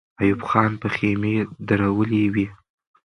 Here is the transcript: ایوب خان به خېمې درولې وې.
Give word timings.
ایوب 0.21 0.41
خان 0.49 0.71
به 0.79 0.87
خېمې 0.95 1.35
درولې 1.67 2.23
وې. 2.33 2.47